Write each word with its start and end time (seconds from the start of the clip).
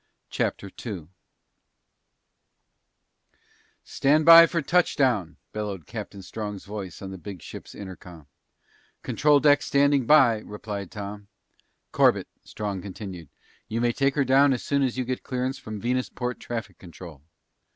CHAPTER 0.31 0.71
2 0.71 1.09
"Stand 3.83 4.25
by 4.25 4.47
for 4.47 4.63
touchdown!" 4.63 5.37
bellowed 5.53 5.85
Captain 5.85 6.23
Strong's 6.23 6.65
voice 6.65 7.03
on 7.03 7.11
the 7.11 7.19
big 7.19 7.37
spaceship's 7.43 7.75
intercom. 7.75 8.25
"Control 9.03 9.39
deck 9.39 9.61
standing 9.61 10.07
by," 10.07 10.39
replied 10.39 10.89
Tom. 10.89 11.27
"Corbett," 11.91 12.27
Strong 12.43 12.81
continued, 12.81 13.29
"you 13.67 13.79
may 13.79 13.91
take 13.91 14.15
her 14.15 14.25
down 14.25 14.53
as 14.53 14.63
soon 14.63 14.81
as 14.81 14.97
you 14.97 15.05
get 15.05 15.21
clearance 15.21 15.59
from 15.59 15.79
Venusport 15.79 16.39
traffic 16.39 16.79
control." 16.79 17.21